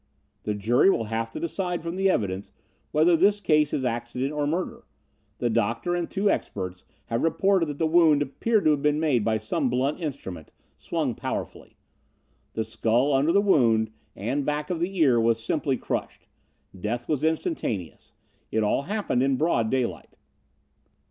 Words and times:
"The 0.45 0.55
jury 0.55 0.89
will 0.89 1.03
have 1.13 1.29
to 1.29 1.39
decide 1.39 1.83
from 1.83 1.95
the 1.95 2.09
evidence 2.09 2.51
whether 2.89 3.15
this 3.15 3.39
case 3.39 3.71
is 3.71 3.85
accident 3.85 4.31
or 4.33 4.47
murder. 4.47 4.85
The 5.37 5.51
doctor 5.51 5.93
and 5.93 6.09
two 6.09 6.27
experts 6.27 6.83
have 7.05 7.21
reported 7.21 7.67
that 7.67 7.77
the 7.77 7.85
wound 7.85 8.23
appeared 8.23 8.65
to 8.65 8.71
have 8.71 8.81
been 8.81 8.99
made 8.99 9.23
by 9.23 9.37
some 9.37 9.69
blunt 9.69 9.99
instrument, 9.99 10.51
swung 10.79 11.13
powerfully. 11.13 11.77
The 12.53 12.63
skull 12.63 13.13
under 13.13 13.31
the 13.31 13.41
wound 13.43 13.91
and 14.15 14.43
back 14.43 14.71
of 14.71 14.79
the 14.79 14.97
ear 14.97 15.19
was 15.21 15.43
simply 15.43 15.77
crushed. 15.77 16.25
Death 16.75 17.07
was 17.07 17.23
instantaneous. 17.23 18.13
It 18.51 18.63
all 18.63 18.81
happened 18.81 19.21
in 19.21 19.35
broad 19.37 19.69
daylight." 19.69 20.17